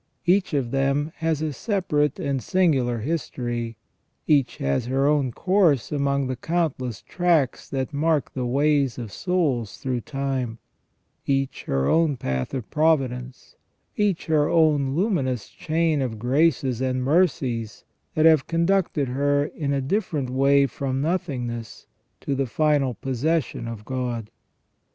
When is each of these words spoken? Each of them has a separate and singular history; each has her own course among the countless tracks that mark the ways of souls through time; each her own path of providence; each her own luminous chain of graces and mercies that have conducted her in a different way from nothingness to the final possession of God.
Each 0.25 0.55
of 0.55 0.71
them 0.71 1.11
has 1.17 1.43
a 1.43 1.53
separate 1.53 2.19
and 2.19 2.41
singular 2.41 3.01
history; 3.01 3.77
each 4.25 4.57
has 4.57 4.87
her 4.87 5.05
own 5.05 5.31
course 5.31 5.91
among 5.91 6.25
the 6.25 6.35
countless 6.35 7.03
tracks 7.03 7.69
that 7.69 7.93
mark 7.93 8.33
the 8.33 8.47
ways 8.47 8.97
of 8.97 9.11
souls 9.11 9.77
through 9.77 10.01
time; 10.01 10.57
each 11.27 11.65
her 11.65 11.87
own 11.87 12.17
path 12.17 12.55
of 12.55 12.67
providence; 12.71 13.55
each 13.95 14.25
her 14.25 14.49
own 14.49 14.95
luminous 14.95 15.49
chain 15.49 16.01
of 16.01 16.17
graces 16.17 16.81
and 16.81 17.03
mercies 17.03 17.83
that 18.15 18.25
have 18.25 18.47
conducted 18.47 19.09
her 19.09 19.45
in 19.45 19.71
a 19.71 19.81
different 19.81 20.31
way 20.31 20.65
from 20.65 20.99
nothingness 20.99 21.85
to 22.21 22.33
the 22.33 22.47
final 22.47 22.95
possession 22.95 23.67
of 23.67 23.85
God. 23.85 24.31